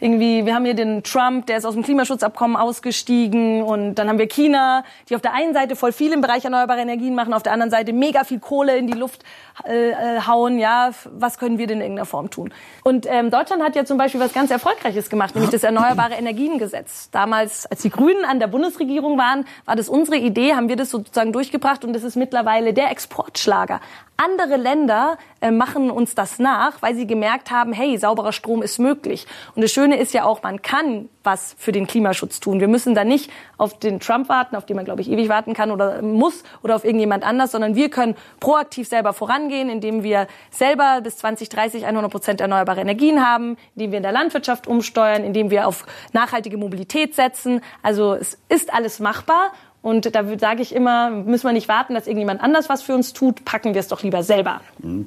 irgendwie, 0.00 0.46
wir 0.46 0.54
haben 0.54 0.64
hier 0.64 0.74
den 0.74 1.02
Trump, 1.02 1.46
der 1.46 1.58
ist 1.58 1.66
aus 1.66 1.74
dem 1.74 1.82
Klimaschutzabkommen 1.82 2.56
ausgestiegen 2.56 3.62
und 3.62 3.96
dann 3.96 4.08
haben 4.08 4.18
wir 4.18 4.28
China, 4.28 4.82
die 5.08 5.14
auf 5.14 5.20
der 5.20 5.34
einen 5.34 5.52
Seite 5.52 5.76
voll 5.76 5.92
viel 5.92 6.12
im 6.12 6.22
Bereich 6.22 6.44
erneuerbare 6.44 6.80
Energien 6.80 7.14
machen, 7.14 7.34
auf 7.34 7.42
der 7.42 7.52
anderen 7.52 7.70
Seite 7.70 7.92
mega 7.92 8.24
viel 8.24 8.40
Kohle 8.40 8.76
in 8.76 8.86
die 8.86 8.94
Luft 8.94 9.22
äh, 9.68 9.90
äh 9.90 10.20
hauen. 10.26 10.58
Ja, 10.58 10.90
was 11.12 11.38
können 11.38 11.58
wir 11.58 11.66
denn 11.66 11.78
in 11.78 11.82
irgendeiner 11.82 12.06
Form 12.06 12.30
tun? 12.30 12.52
Und 12.82 13.06
ähm, 13.08 13.30
Deutschland 13.30 13.62
hat 13.62 13.76
ja 13.76 13.84
zum 13.84 13.98
Beispiel 13.98 14.20
was 14.20 14.32
ganz 14.32 14.50
Erfolgreiches 14.50 15.10
gemacht, 15.10 15.34
nämlich 15.34 15.50
das 15.50 15.64
Erneuerbare 15.64 16.14
Energiengesetz. 16.14 17.10
Damals, 17.10 17.66
als 17.66 17.82
die 17.82 17.90
Grünen 17.90 18.24
an 18.24 18.40
der 18.40 18.46
Bundesregierung 18.46 19.18
waren, 19.18 19.44
war 19.66 19.76
das 19.76 19.90
unsere 19.90 20.16
Idee, 20.16 20.54
haben 20.54 20.70
wir 20.70 20.76
das 20.76 20.90
sozusagen 20.90 21.32
durchgebracht 21.32 21.84
und 21.84 21.92
das 21.92 22.04
ist 22.04 22.16
mittlerweile 22.16 22.72
der 22.72 22.90
Exportschlager. 22.90 23.80
Andere 24.16 24.56
Länder 24.56 25.18
äh, 25.40 25.50
machen 25.50 25.90
uns 25.90 26.14
das 26.14 26.38
nach, 26.38 26.82
weil 26.82 26.94
sie 26.94 27.06
gemerkt 27.06 27.50
haben, 27.50 27.72
hey, 27.72 27.96
sauberer 27.98 28.32
Strom 28.32 28.62
ist 28.62 28.78
möglich. 28.78 29.26
Und 29.54 29.62
das 29.62 29.72
Schöne 29.72 29.96
ist 29.98 30.12
ja 30.14 30.24
auch, 30.24 30.42
man 30.42 30.62
kann 30.62 31.08
was 31.22 31.54
für 31.58 31.72
den 31.72 31.86
Klimaschutz 31.86 32.40
tun. 32.40 32.60
Wir 32.60 32.68
müssen 32.68 32.94
da 32.94 33.04
nicht 33.04 33.30
auf 33.58 33.78
den 33.78 34.00
Trump 34.00 34.28
warten, 34.28 34.56
auf 34.56 34.64
den 34.64 34.76
man, 34.76 34.84
glaube 34.84 35.02
ich, 35.02 35.10
ewig 35.10 35.28
warten 35.28 35.52
kann 35.52 35.70
oder 35.70 36.02
muss 36.02 36.42
oder 36.62 36.76
auf 36.76 36.84
irgendjemand 36.84 37.24
anders, 37.24 37.52
sondern 37.52 37.74
wir 37.74 37.90
können 37.90 38.16
proaktiv 38.38 38.88
selber 38.88 39.12
vorangehen, 39.12 39.68
indem 39.68 40.02
wir 40.02 40.26
selber 40.50 41.00
bis 41.02 41.18
2030 41.18 41.84
100 41.84 42.10
Prozent 42.10 42.40
erneuerbare 42.40 42.80
Energien 42.80 43.24
haben, 43.24 43.56
indem 43.74 43.90
wir 43.92 43.96
in 43.98 44.02
der 44.02 44.12
Landwirtschaft 44.12 44.66
umsteuern, 44.66 45.24
indem 45.24 45.50
wir 45.50 45.66
auf 45.66 45.84
nachhaltige 46.12 46.56
Mobilität 46.56 47.14
setzen. 47.14 47.60
Also 47.82 48.14
es 48.14 48.38
ist 48.48 48.72
alles 48.72 48.98
machbar 48.98 49.52
und 49.82 50.14
da 50.14 50.24
sage 50.38 50.60
ich 50.60 50.74
immer, 50.74 51.08
müssen 51.08 51.46
wir 51.46 51.52
nicht 51.52 51.68
warten, 51.68 51.94
dass 51.94 52.06
irgendjemand 52.06 52.42
anders 52.42 52.68
was 52.68 52.82
für 52.82 52.94
uns 52.94 53.14
tut, 53.14 53.46
packen 53.46 53.72
wir 53.72 53.80
es 53.80 53.88
doch 53.88 54.02
lieber 54.02 54.22
selber. 54.22 54.60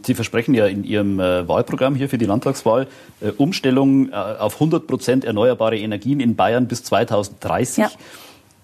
Sie 0.04 0.16
versprechen 0.16 0.56
ja 0.56 0.66
in 0.66 0.84
Ihrem 0.84 1.20
äh, 1.20 1.48
Wahlprogramm 1.48 1.94
hier 1.94 2.10
für 2.10 2.18
die 2.18 2.26
Landtagswahl 2.26 2.88
äh, 3.22 3.30
Umstellung 3.30 4.10
äh, 4.10 4.16
auf 4.16 4.56
100 4.56 4.88
Prozent 4.88 5.26
erneuerbare 5.26 5.78
Energien 5.78 6.20
in 6.20 6.36
Bayern 6.36 6.68
bis 6.68 6.84
2030. 6.84 7.84
Ja. 7.84 7.92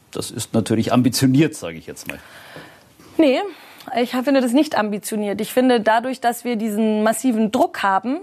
Das 0.09 0.31
ist 0.31 0.55
natürlich 0.55 0.91
ambitioniert, 0.91 1.53
sage 1.53 1.77
ich 1.77 1.85
jetzt 1.85 2.07
mal. 2.07 2.17
Nee, 3.17 3.41
ich 4.01 4.11
finde 4.11 4.41
das 4.41 4.53
nicht 4.53 4.75
ambitioniert. 4.75 5.39
Ich 5.41 5.53
finde 5.53 5.79
dadurch, 5.79 6.19
dass 6.19 6.43
wir 6.43 6.55
diesen 6.55 7.03
massiven 7.03 7.51
Druck 7.51 7.83
haben, 7.83 8.21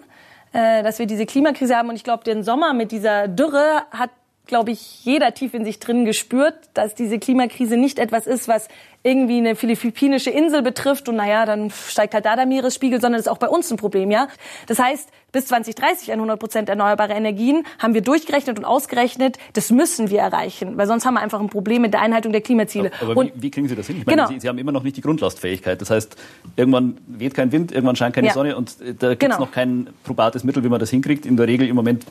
dass 0.53 0.99
wir 0.99 1.07
diese 1.07 1.27
Klimakrise 1.27 1.77
haben 1.77 1.91
und 1.91 1.97
ich 1.97 2.03
glaube, 2.03 2.25
den 2.25 2.43
Sommer 2.43 2.73
mit 2.73 2.91
dieser 2.91 3.29
Dürre 3.29 3.83
hat 3.91 4.11
glaube 4.47 4.71
ich, 4.71 5.05
jeder 5.05 5.35
tief 5.35 5.55
in 5.55 5.65
sich 5.65 5.79
drin 5.79 6.05
gespürt, 6.05 6.55
dass 6.75 6.95
diese 6.95 7.19
Klimakrise 7.19 7.77
nicht 7.77 7.99
etwas 7.99 8.27
ist, 8.27 8.49
was 8.49 8.69
irgendwie 9.07 9.39
eine 9.39 9.55
philippinische 9.55 10.31
Insel 10.31 10.63
betrifft 10.63 11.09
und 11.09 11.17
naja, 11.17 11.47
dann 11.47 11.71
steigt 11.71 12.13
halt 12.13 12.27
da 12.27 12.35
der 12.35 12.45
Meeresspiegel, 12.45 13.01
sondern 13.01 13.19
das 13.19 13.27
ist 13.27 13.33
auch 13.33 13.39
bei 13.39 13.49
uns 13.49 13.71
ein 13.71 13.77
Problem, 13.77 14.11
ja. 14.11 14.27
Das 14.67 14.81
heißt, 14.81 15.09
bis 15.31 15.47
2030 15.47 16.13
100 16.13 16.41
Prozent 16.41 16.69
erneuerbare 16.69 17.13
Energien 17.13 17.65
haben 17.79 17.95
wir 17.95 18.01
durchgerechnet 18.01 18.59
und 18.59 18.65
ausgerechnet, 18.65 19.39
das 19.53 19.71
müssen 19.71 20.11
wir 20.11 20.21
erreichen, 20.21 20.77
weil 20.77 20.87
sonst 20.87 21.07
haben 21.07 21.15
wir 21.15 21.21
einfach 21.21 21.41
ein 21.41 21.51
Problem 21.51 21.83
mit 21.83 21.93
der 21.93 22.01
Einhaltung 22.01 22.33
der 22.33 22.41
Klimaziele. 22.41 22.91
Aber, 23.01 23.17
und, 23.17 23.33
wie, 23.37 23.43
wie, 23.43 23.51
kriegen 23.51 23.69
Sie 23.69 23.77
das 23.77 23.87
hin? 23.87 23.99
Ich 23.99 24.07
meine, 24.07 24.17
genau. 24.17 24.29
Sie, 24.29 24.41
Sie, 24.41 24.49
haben 24.49 24.59
immer 24.59 24.73
noch 24.73 24.83
nicht 24.83 24.97
die 24.97 25.03
Grundlastfähigkeit. 25.03 25.81
Das 25.81 25.91
heißt, 25.91 26.17
irgendwann 26.57 26.99
weht 27.07 27.35
kein 27.35 27.53
Wind, 27.53 27.71
irgendwann 27.71 27.97
scheint 27.97 28.15
keine 28.15 28.29
ja. 28.29 28.33
Sonne 28.33 28.57
und 28.57 28.81
äh, 28.81 28.95
da 28.95 29.11
gibt 29.11 29.23
es 29.23 29.29
genau. 29.29 29.39
noch 29.39 29.53
kein 29.53 29.89
probates 30.03 30.43
Mittel, 30.43 30.65
wie 30.65 30.69
man 30.69 30.81
das 30.81 30.91
hinkriegt. 30.91 31.27
In 31.27 31.37
der 31.37 31.47
Regel 31.47 31.69
im 31.69 31.77
Moment 31.77 32.07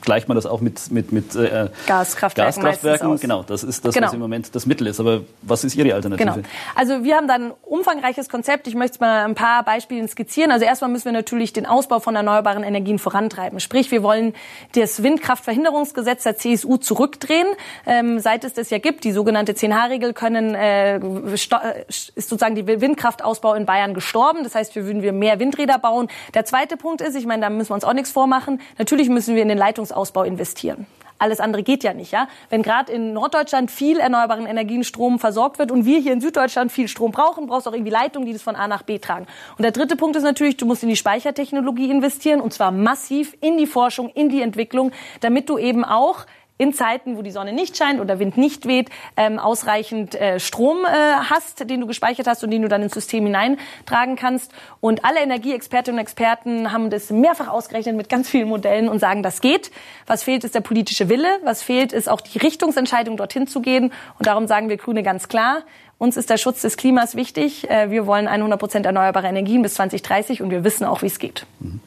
gleicht 0.00 0.28
man 0.28 0.34
das 0.34 0.46
auch 0.46 0.60
mit, 0.60 0.90
mit, 0.90 1.12
mit 1.12 1.34
äh, 1.34 1.68
Gaskraftwerken. 1.86 2.62
Gaskraftwerken. 2.62 3.18
Genau, 3.18 3.42
das 3.42 3.62
ist 3.62 3.84
das, 3.84 3.94
genau. 3.94 4.06
was 4.06 4.14
im 4.14 4.20
Moment 4.20 4.54
das 4.54 4.66
Mittel 4.66 4.86
ist. 4.86 5.00
Aber 5.00 5.22
was 5.42 5.64
ist 5.64 5.76
Ihre 5.76 5.94
Alternative? 5.94 6.30
Genau. 6.30 6.31
Also 6.74 7.04
wir 7.04 7.16
haben 7.16 7.28
da 7.28 7.34
ein 7.34 7.52
umfangreiches 7.62 8.28
Konzept. 8.28 8.66
Ich 8.66 8.74
möchte 8.74 8.94
es 8.94 9.00
mal 9.00 9.24
ein 9.24 9.34
paar 9.34 9.62
Beispielen 9.62 10.08
skizzieren. 10.08 10.50
Also 10.50 10.64
erstmal 10.64 10.90
müssen 10.90 11.06
wir 11.06 11.12
natürlich 11.12 11.52
den 11.52 11.66
Ausbau 11.66 12.00
von 12.00 12.16
erneuerbaren 12.16 12.62
Energien 12.62 12.98
vorantreiben. 12.98 13.60
Sprich, 13.60 13.90
wir 13.90 14.02
wollen 14.02 14.34
das 14.74 15.02
Windkraftverhinderungsgesetz 15.02 16.22
der 16.24 16.36
CSU 16.36 16.76
zurückdrehen. 16.76 17.46
Ähm, 17.86 18.18
seit 18.18 18.44
es 18.44 18.54
das 18.54 18.70
ja 18.70 18.78
gibt, 18.78 19.04
die 19.04 19.12
sogenannte 19.12 19.52
10H-Regel, 19.52 20.12
können 20.12 20.54
äh, 20.54 20.98
ist 21.32 22.28
sozusagen 22.28 22.54
die 22.54 22.66
Windkraftausbau 22.66 23.54
in 23.54 23.66
Bayern 23.66 23.94
gestorben. 23.94 24.44
Das 24.44 24.54
heißt, 24.54 24.74
wir 24.74 24.86
würden 24.86 25.02
wir 25.02 25.12
mehr 25.12 25.38
Windräder 25.40 25.78
bauen. 25.78 26.08
Der 26.34 26.44
zweite 26.44 26.76
Punkt 26.76 27.00
ist, 27.00 27.14
ich 27.16 27.26
meine, 27.26 27.42
da 27.42 27.50
müssen 27.50 27.70
wir 27.70 27.74
uns 27.74 27.84
auch 27.84 27.92
nichts 27.92 28.10
vormachen. 28.10 28.60
Natürlich 28.78 29.08
müssen 29.08 29.34
wir 29.34 29.42
in 29.42 29.48
den 29.48 29.58
Leitungsausbau 29.58 30.22
investieren. 30.22 30.86
Alles 31.22 31.38
andere 31.38 31.62
geht 31.62 31.84
ja 31.84 31.94
nicht, 31.94 32.10
ja. 32.10 32.26
Wenn 32.50 32.62
gerade 32.62 32.90
in 32.90 33.12
Norddeutschland 33.12 33.70
viel 33.70 34.00
erneuerbaren 34.00 34.44
Energienstrom 34.44 35.20
versorgt 35.20 35.60
wird 35.60 35.70
und 35.70 35.84
wir 35.84 36.00
hier 36.00 36.12
in 36.12 36.20
Süddeutschland 36.20 36.72
viel 36.72 36.88
Strom 36.88 37.12
brauchen, 37.12 37.46
brauchst 37.46 37.66
du 37.66 37.70
auch 37.70 37.74
irgendwie 37.74 37.92
Leitungen, 37.92 38.26
die 38.26 38.32
das 38.32 38.42
von 38.42 38.56
A 38.56 38.66
nach 38.66 38.82
B 38.82 38.98
tragen. 38.98 39.28
Und 39.56 39.62
der 39.62 39.70
dritte 39.70 39.94
Punkt 39.94 40.16
ist 40.16 40.24
natürlich, 40.24 40.56
du 40.56 40.66
musst 40.66 40.82
in 40.82 40.88
die 40.88 40.96
Speichertechnologie 40.96 41.92
investieren 41.92 42.40
und 42.40 42.52
zwar 42.52 42.72
massiv 42.72 43.36
in 43.40 43.56
die 43.56 43.68
Forschung, 43.68 44.08
in 44.08 44.30
die 44.30 44.42
Entwicklung, 44.42 44.90
damit 45.20 45.48
du 45.48 45.58
eben 45.58 45.84
auch 45.84 46.26
in 46.58 46.72
Zeiten, 46.72 47.16
wo 47.16 47.22
die 47.22 47.30
Sonne 47.30 47.52
nicht 47.52 47.76
scheint 47.76 48.00
oder 48.00 48.18
Wind 48.18 48.36
nicht 48.36 48.66
weht, 48.66 48.88
ähm, 49.16 49.38
ausreichend 49.38 50.14
äh, 50.14 50.38
Strom 50.38 50.84
äh, 50.84 50.88
hast, 50.88 51.68
den 51.68 51.80
du 51.80 51.86
gespeichert 51.86 52.26
hast 52.26 52.44
und 52.44 52.50
den 52.50 52.62
du 52.62 52.68
dann 52.68 52.82
ins 52.82 52.94
System 52.94 53.24
hineintragen 53.24 54.16
kannst. 54.16 54.52
Und 54.80 55.04
alle 55.04 55.20
Energieexpertinnen 55.20 55.98
und 55.98 56.02
Experten 56.02 56.72
haben 56.72 56.90
das 56.90 57.10
mehrfach 57.10 57.48
ausgerechnet 57.48 57.96
mit 57.96 58.08
ganz 58.08 58.28
vielen 58.28 58.48
Modellen 58.48 58.88
und 58.88 58.98
sagen, 58.98 59.22
das 59.22 59.40
geht. 59.40 59.70
Was 60.06 60.22
fehlt, 60.22 60.44
ist 60.44 60.54
der 60.54 60.60
politische 60.60 61.08
Wille. 61.08 61.38
Was 61.42 61.62
fehlt, 61.62 61.92
ist 61.92 62.08
auch 62.08 62.20
die 62.20 62.38
Richtungsentscheidung, 62.38 63.16
dorthin 63.16 63.46
zu 63.46 63.60
gehen. 63.60 63.92
Und 64.18 64.26
darum 64.26 64.46
sagen 64.46 64.68
wir 64.68 64.76
Grüne 64.76 65.02
ganz 65.02 65.28
klar, 65.28 65.62
uns 66.02 66.16
ist 66.16 66.30
der 66.30 66.36
Schutz 66.36 66.62
des 66.62 66.76
Klimas 66.76 67.14
wichtig. 67.14 67.70
Äh, 67.70 67.90
wir 67.90 68.06
wollen 68.06 68.26
100 68.26 68.58
Prozent 68.58 68.86
erneuerbare 68.86 69.28
Energien 69.28 69.62
bis 69.62 69.74
2030 69.74 70.42
und 70.42 70.50
wir 70.50 70.64
wissen 70.64 70.84
auch, 70.84 71.00
wie 71.02 71.06
es 71.06 71.20
geht. 71.20 71.46
Mhm. 71.60 71.80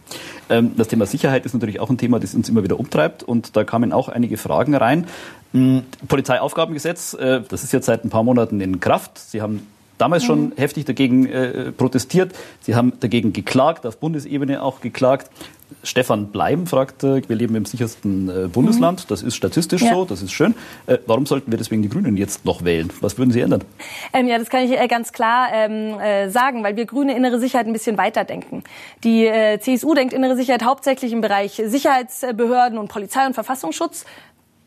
Ähm, 0.49 0.71
das 0.77 0.87
Thema 0.87 1.05
Sicherheit 1.05 1.45
ist 1.45 1.53
natürlich 1.53 1.81
auch 1.81 1.89
ein 1.89 1.97
Thema, 1.97 2.17
das 2.17 2.33
uns 2.33 2.47
immer 2.47 2.63
wieder 2.63 2.79
umtreibt 2.79 3.23
und 3.23 3.57
da 3.57 3.65
kamen 3.65 3.91
auch 3.91 4.07
einige 4.07 4.37
Fragen 4.37 4.73
rein. 4.73 5.07
Mhm. 5.51 5.83
Polizeiaufgabengesetz, 6.07 7.13
äh, 7.15 7.41
das 7.41 7.65
ist 7.65 7.73
jetzt 7.73 7.87
seit 7.87 8.05
ein 8.05 8.09
paar 8.09 8.23
Monaten 8.23 8.61
in 8.61 8.79
Kraft. 8.79 9.19
Sie 9.19 9.41
haben 9.41 9.67
damals 9.97 10.23
schon 10.23 10.45
mhm. 10.45 10.53
heftig 10.57 10.85
dagegen 10.85 11.25
äh, 11.25 11.71
protestiert. 11.71 12.33
Sie 12.61 12.75
haben 12.75 12.93
dagegen 12.99 13.33
geklagt, 13.33 13.85
auf 13.85 13.97
Bundesebene 13.97 14.61
auch 14.61 14.81
geklagt. 14.81 15.29
Stefan 15.83 16.27
Bleim 16.27 16.67
fragt, 16.67 17.03
äh, 17.03 17.21
wir 17.27 17.35
leben 17.35 17.55
im 17.55 17.65
sichersten 17.65 18.29
äh, 18.29 18.47
Bundesland. 18.47 19.03
Mhm. 19.03 19.07
Das 19.07 19.23
ist 19.23 19.35
statistisch 19.35 19.81
ja. 19.81 19.93
so, 19.93 20.05
das 20.05 20.21
ist 20.21 20.31
schön. 20.31 20.55
Äh, 20.87 20.97
warum 21.05 21.25
sollten 21.25 21.51
wir 21.51 21.57
deswegen 21.57 21.81
die 21.81 21.89
Grünen 21.89 22.17
jetzt 22.17 22.45
noch 22.45 22.63
wählen? 22.63 22.91
Was 23.01 23.17
würden 23.17 23.31
Sie 23.31 23.41
ändern? 23.41 23.63
Ähm, 24.13 24.27
ja, 24.27 24.37
das 24.37 24.49
kann 24.49 24.63
ich 24.63 24.71
äh, 24.71 24.87
ganz 24.87 25.11
klar 25.11 25.47
ähm, 25.51 25.99
äh, 25.99 26.29
sagen, 26.29 26.63
weil 26.63 26.75
wir 26.75 26.85
Grüne 26.85 27.15
innere 27.15 27.39
Sicherheit 27.39 27.67
ein 27.67 27.73
bisschen 27.73 27.97
weiterdenken. 27.97 28.63
Die 29.03 29.29
CSU 29.59 29.93
denkt 29.93 30.13
innere 30.13 30.35
Sicherheit 30.35 30.63
hauptsächlich 30.63 31.11
im 31.11 31.21
Bereich 31.21 31.61
Sicherheitsbehörden 31.63 32.77
und 32.77 32.87
Polizei 32.87 33.25
und 33.25 33.33
Verfassungsschutz. 33.33 34.05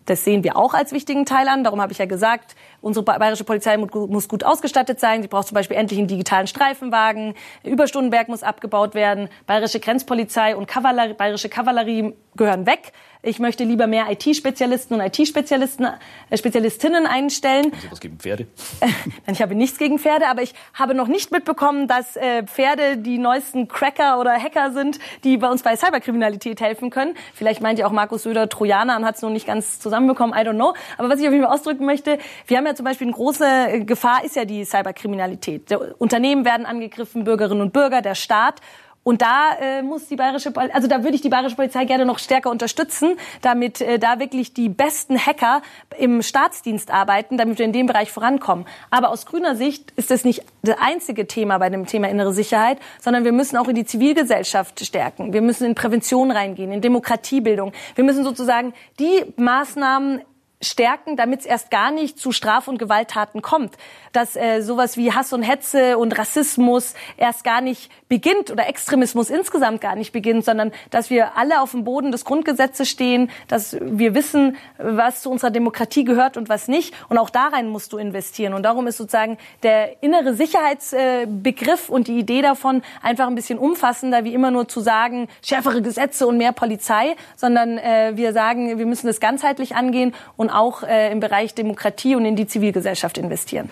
Das 0.08 0.24
sehen 0.24 0.42
wir 0.42 0.56
auch 0.56 0.72
als 0.72 0.92
wichtigen 0.92 1.26
Teil 1.26 1.48
an. 1.48 1.64
Darum 1.64 1.82
habe 1.82 1.92
ich 1.92 1.98
ja 1.98 2.06
gesagt, 2.06 2.56
unsere 2.80 3.04
bayerische 3.04 3.44
Polizei 3.44 3.76
muss 3.76 4.26
gut 4.26 4.42
ausgestattet 4.42 4.98
sein. 5.00 5.20
Sie 5.20 5.28
braucht 5.28 5.48
zum 5.48 5.54
Beispiel 5.54 5.76
endlich 5.76 5.98
einen 5.98 6.08
digitalen 6.08 6.46
Streifenwagen. 6.46 7.34
Überstundenberg 7.62 8.28
muss 8.28 8.42
abgebaut 8.42 8.94
werden. 8.94 9.28
Bayerische 9.46 9.80
Grenzpolizei 9.80 10.56
und 10.56 10.66
Kavallerie, 10.66 11.12
bayerische 11.12 11.50
Kavallerie 11.50 12.14
gehören 12.36 12.64
weg. 12.64 12.92
Ich 13.20 13.40
möchte 13.40 13.64
lieber 13.64 13.88
mehr 13.88 14.06
IT-Spezialisten 14.10 14.94
und 14.94 15.00
IT-Spezialisten, 15.00 15.88
äh, 16.30 16.36
Spezialistinnen 16.36 17.04
einstellen. 17.04 17.72
Sie 17.80 17.90
was 17.90 17.98
gegen 17.98 18.16
Pferde? 18.16 18.46
ich 19.26 19.42
habe 19.42 19.56
nichts 19.56 19.76
gegen 19.78 19.98
Pferde, 19.98 20.28
aber 20.28 20.42
ich 20.42 20.54
habe 20.72 20.94
noch 20.94 21.08
nicht 21.08 21.32
mitbekommen, 21.32 21.88
dass 21.88 22.14
äh, 22.16 22.44
Pferde 22.44 22.96
die 22.96 23.18
neuesten 23.18 23.66
Cracker 23.66 24.20
oder 24.20 24.32
Hacker 24.34 24.70
sind, 24.72 25.00
die 25.24 25.36
bei 25.36 25.50
uns 25.50 25.64
bei 25.64 25.74
Cyberkriminalität 25.74 26.60
helfen 26.60 26.90
können. 26.90 27.16
Vielleicht 27.34 27.60
meint 27.60 27.80
ja 27.80 27.88
auch 27.88 27.92
Markus 27.92 28.22
Söder 28.22 28.48
Trojaner 28.48 28.96
und 28.96 29.04
hat 29.04 29.16
es 29.16 29.22
noch 29.22 29.30
nicht 29.30 29.48
ganz 29.48 29.80
zusammenbekommen, 29.80 30.32
I 30.38 30.46
don't 30.46 30.54
know. 30.54 30.74
Aber 30.96 31.08
was 31.08 31.18
ich 31.18 31.26
auf 31.26 31.32
jeden 31.32 31.44
Fall 31.44 31.52
ausdrücken 31.52 31.86
möchte, 31.86 32.18
wir 32.46 32.56
haben 32.56 32.66
ja 32.66 32.76
zum 32.76 32.84
Beispiel 32.84 33.08
eine 33.08 33.16
große 33.16 33.84
Gefahr, 33.84 34.22
ist 34.24 34.36
ja 34.36 34.44
die 34.44 34.64
Cyberkriminalität. 34.64 35.72
Unternehmen 35.98 36.44
werden 36.44 36.66
angegriffen, 36.66 37.24
Bürgerinnen 37.24 37.62
und 37.62 37.72
Bürger, 37.72 38.00
der 38.00 38.14
Staat. 38.14 38.60
Und 39.04 39.22
da 39.22 39.52
äh, 39.60 39.82
muss 39.82 40.06
die 40.06 40.16
bayerische, 40.16 40.52
also 40.54 40.86
da 40.86 41.02
würde 41.02 41.14
ich 41.14 41.22
die 41.22 41.30
bayerische 41.30 41.56
Polizei 41.56 41.86
gerne 41.86 42.04
noch 42.04 42.18
stärker 42.18 42.50
unterstützen, 42.50 43.16
damit 43.40 43.80
äh, 43.80 43.98
da 43.98 44.18
wirklich 44.18 44.52
die 44.52 44.68
besten 44.68 45.18
Hacker 45.18 45.62
im 45.96 46.20
Staatsdienst 46.20 46.90
arbeiten, 46.90 47.38
damit 47.38 47.58
wir 47.58 47.64
in 47.64 47.72
dem 47.72 47.86
Bereich 47.86 48.12
vorankommen. 48.12 48.66
Aber 48.90 49.08
aus 49.10 49.24
grüner 49.24 49.56
Sicht 49.56 49.92
ist 49.96 50.10
das 50.10 50.24
nicht 50.24 50.42
das 50.62 50.76
einzige 50.78 51.26
Thema 51.26 51.56
bei 51.58 51.70
dem 51.70 51.86
Thema 51.86 52.08
innere 52.08 52.34
Sicherheit, 52.34 52.78
sondern 53.00 53.24
wir 53.24 53.32
müssen 53.32 53.56
auch 53.56 53.68
in 53.68 53.76
die 53.76 53.86
Zivilgesellschaft 53.86 54.84
stärken. 54.84 55.32
Wir 55.32 55.42
müssen 55.42 55.64
in 55.64 55.74
Prävention 55.74 56.30
reingehen, 56.30 56.70
in 56.70 56.82
Demokratiebildung. 56.82 57.72
Wir 57.94 58.04
müssen 58.04 58.24
sozusagen 58.24 58.74
die 58.98 59.24
Maßnahmen 59.36 60.20
stärken, 60.60 61.16
damit 61.16 61.40
es 61.40 61.46
erst 61.46 61.70
gar 61.70 61.90
nicht 61.90 62.18
zu 62.18 62.32
Straf- 62.32 62.68
und 62.68 62.78
Gewalttaten 62.78 63.42
kommt. 63.42 63.74
Dass 64.12 64.36
äh, 64.36 64.60
sowas 64.60 64.96
wie 64.96 65.12
Hass 65.12 65.32
und 65.32 65.42
Hetze 65.42 65.98
und 65.98 66.18
Rassismus 66.18 66.94
erst 67.16 67.44
gar 67.44 67.60
nicht 67.60 67.90
beginnt 68.08 68.50
oder 68.50 68.68
Extremismus 68.68 69.30
insgesamt 69.30 69.80
gar 69.80 69.94
nicht 69.94 70.12
beginnt, 70.12 70.44
sondern 70.44 70.72
dass 70.90 71.10
wir 71.10 71.36
alle 71.36 71.60
auf 71.60 71.72
dem 71.72 71.84
Boden 71.84 72.10
des 72.10 72.24
Grundgesetzes 72.24 72.88
stehen, 72.88 73.30
dass 73.46 73.76
wir 73.80 74.14
wissen, 74.14 74.56
was 74.78 75.22
zu 75.22 75.30
unserer 75.30 75.50
Demokratie 75.50 76.04
gehört 76.04 76.36
und 76.36 76.48
was 76.48 76.68
nicht. 76.68 76.94
Und 77.08 77.18
auch 77.18 77.30
darein 77.30 77.68
musst 77.68 77.92
du 77.92 77.98
investieren. 77.98 78.54
Und 78.54 78.62
darum 78.64 78.86
ist 78.86 78.96
sozusagen 78.96 79.38
der 79.62 80.02
innere 80.02 80.34
Sicherheitsbegriff 80.34 81.88
und 81.88 82.08
die 82.08 82.18
Idee 82.18 82.42
davon 82.42 82.82
einfach 83.02 83.26
ein 83.26 83.34
bisschen 83.34 83.58
umfassender, 83.58 84.24
wie 84.24 84.34
immer 84.34 84.50
nur 84.50 84.68
zu 84.68 84.80
sagen, 84.80 85.28
schärfere 85.44 85.82
Gesetze 85.82 86.26
und 86.26 86.38
mehr 86.38 86.52
Polizei, 86.52 87.14
sondern 87.36 87.78
äh, 87.78 88.12
wir 88.14 88.32
sagen, 88.32 88.78
wir 88.78 88.86
müssen 88.86 89.06
das 89.06 89.20
ganzheitlich 89.20 89.76
angehen 89.76 90.14
und 90.36 90.47
auch 90.50 90.82
äh, 90.82 91.12
im 91.12 91.20
Bereich 91.20 91.54
Demokratie 91.54 92.14
und 92.14 92.24
in 92.24 92.36
die 92.36 92.46
Zivilgesellschaft 92.46 93.18
investieren. 93.18 93.70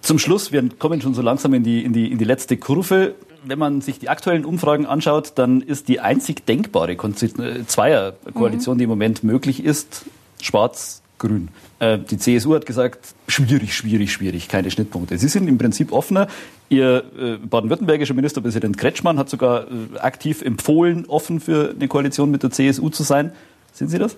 Zum 0.00 0.18
Schluss, 0.18 0.52
wir 0.52 0.68
kommen 0.78 1.00
schon 1.00 1.14
so 1.14 1.22
langsam 1.22 1.54
in 1.54 1.62
die, 1.62 1.82
in 1.82 1.94
die, 1.94 2.12
in 2.12 2.18
die 2.18 2.24
letzte 2.24 2.58
Kurve. 2.58 3.14
Wenn 3.42 3.58
man 3.58 3.80
sich 3.80 3.98
die 3.98 4.08
aktuellen 4.08 4.44
Umfragen 4.44 4.84
anschaut, 4.84 5.32
dann 5.36 5.62
ist 5.62 5.88
die 5.88 6.00
einzig 6.00 6.44
denkbare 6.44 6.92
äh, 6.92 7.64
Zweierkoalition, 7.66 8.74
mhm. 8.74 8.78
die 8.78 8.84
im 8.84 8.90
Moment 8.90 9.24
möglich 9.24 9.64
ist, 9.64 10.04
schwarz-grün. 10.42 11.48
Äh, 11.78 11.98
die 11.98 12.18
CSU 12.18 12.54
hat 12.54 12.66
gesagt, 12.66 13.14
schwierig, 13.28 13.74
schwierig, 13.74 14.12
schwierig, 14.12 14.48
keine 14.48 14.70
Schnittpunkte. 14.70 15.16
Sie 15.16 15.28
sind 15.28 15.48
im 15.48 15.58
Prinzip 15.58 15.92
offener. 15.92 16.28
Ihr 16.68 17.04
äh, 17.18 17.36
baden-württembergischer 17.36 18.14
Ministerpräsident 18.14 18.76
Kretschmann 18.76 19.18
hat 19.18 19.30
sogar 19.30 19.62
äh, 19.62 19.98
aktiv 20.00 20.42
empfohlen, 20.42 21.06
offen 21.06 21.40
für 21.40 21.70
eine 21.74 21.88
Koalition 21.88 22.30
mit 22.30 22.42
der 22.42 22.50
CSU 22.50 22.90
zu 22.90 23.02
sein. 23.02 23.32
Sind 23.72 23.88
Sie 23.88 23.98
das? 23.98 24.16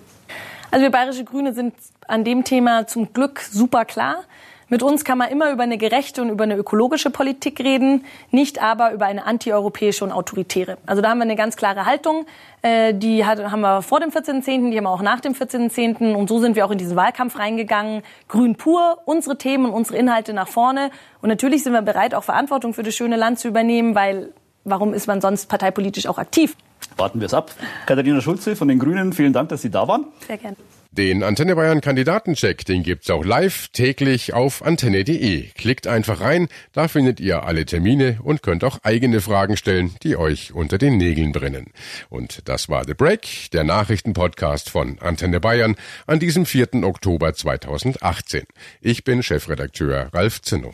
Also 0.69 0.83
wir 0.83 0.91
Bayerische 0.91 1.23
Grüne 1.23 1.53
sind 1.53 1.73
an 2.07 2.23
dem 2.23 2.43
Thema 2.43 2.87
zum 2.87 3.13
Glück 3.13 3.39
super 3.39 3.85
klar. 3.85 4.23
Mit 4.69 4.83
uns 4.83 5.05
kann 5.05 5.17
man 5.17 5.29
immer 5.29 5.49
über 5.53 5.63
eine 5.63 5.77
gerechte 5.77 6.21
und 6.21 6.29
über 6.29 6.43
eine 6.43 6.57
ökologische 6.57 7.09
Politik 7.09 7.61
reden, 7.61 8.03
nicht 8.31 8.61
aber 8.61 8.91
über 8.91 9.05
eine 9.05 9.25
antieuropäische 9.25 10.03
und 10.03 10.11
autoritäre. 10.11 10.77
Also 10.85 11.01
da 11.01 11.09
haben 11.09 11.19
wir 11.19 11.23
eine 11.23 11.37
ganz 11.37 11.55
klare 11.55 11.85
Haltung. 11.85 12.25
Äh, 12.63 12.93
die 12.93 13.25
haben 13.25 13.61
wir 13.61 13.81
vor 13.81 14.01
dem 14.01 14.09
14.10., 14.09 14.69
die 14.71 14.77
haben 14.77 14.83
wir 14.83 14.89
auch 14.89 15.01
nach 15.01 15.21
dem 15.21 15.31
14.10. 15.31 16.13
Und 16.15 16.27
so 16.27 16.39
sind 16.39 16.57
wir 16.57 16.65
auch 16.65 16.71
in 16.71 16.77
diesen 16.77 16.97
Wahlkampf 16.97 17.39
reingegangen. 17.39 18.01
Grün 18.27 18.55
pur, 18.57 18.97
unsere 19.05 19.37
Themen 19.37 19.67
und 19.67 19.71
unsere 19.71 19.97
Inhalte 19.97 20.33
nach 20.33 20.49
vorne. 20.49 20.91
Und 21.21 21.29
natürlich 21.29 21.63
sind 21.63 21.71
wir 21.71 21.81
bereit, 21.81 22.13
auch 22.13 22.25
Verantwortung 22.25 22.73
für 22.73 22.83
das 22.83 22.93
schöne 22.93 23.15
Land 23.15 23.39
zu 23.39 23.47
übernehmen, 23.47 23.95
weil 23.95 24.33
warum 24.65 24.93
ist 24.93 25.07
man 25.07 25.21
sonst 25.21 25.45
parteipolitisch 25.45 26.07
auch 26.07 26.17
aktiv? 26.17 26.57
Warten 26.97 27.19
wir 27.19 27.27
es 27.27 27.33
ab. 27.33 27.51
Katharina 27.85 28.21
Schulze 28.21 28.55
von 28.55 28.67
den 28.67 28.79
Grünen, 28.79 29.13
vielen 29.13 29.33
Dank, 29.33 29.49
dass 29.49 29.61
Sie 29.61 29.69
da 29.69 29.87
waren. 29.87 30.05
Sehr 30.25 30.37
gerne. 30.37 30.57
Den 30.97 31.21
Antenne 31.21 31.55
Bayern 31.55 31.79
Kandidatencheck, 31.79 32.65
den 32.65 32.81
gibt's 32.81 33.11
auch 33.11 33.23
live 33.23 33.67
täglich 33.67 34.33
auf 34.33 34.65
antenne.de. 34.65 35.43
Klickt 35.49 35.85
einfach 35.85 36.21
rein, 36.21 36.47
da 36.73 36.87
findet 36.87 37.19
ihr 37.19 37.43
alle 37.43 37.65
Termine 37.65 38.17
und 38.23 38.41
könnt 38.41 38.63
auch 38.63 38.79
eigene 38.81 39.21
Fragen 39.21 39.57
stellen, 39.57 39.93
die 40.01 40.17
euch 40.17 40.53
unter 40.53 40.79
den 40.79 40.97
Nägeln 40.97 41.33
brennen. 41.33 41.67
Und 42.09 42.49
das 42.49 42.67
war 42.67 42.83
The 42.85 42.95
Break, 42.95 43.51
der 43.53 43.63
Nachrichtenpodcast 43.63 44.71
von 44.71 44.97
Antenne 44.99 45.39
Bayern 45.39 45.75
an 46.07 46.19
diesem 46.19 46.47
4. 46.47 46.83
Oktober 46.83 47.33
2018. 47.33 48.45
Ich 48.81 49.03
bin 49.03 49.21
Chefredakteur 49.21 50.09
Ralf 50.13 50.41
Zinno. 50.41 50.73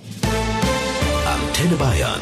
Antenne 1.26 1.76
Bayern. 1.76 2.22